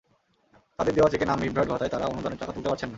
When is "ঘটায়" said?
1.67-1.91